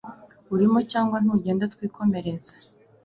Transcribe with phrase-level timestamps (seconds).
[0.53, 2.53] urimo cyangwa ntugenda twikomereze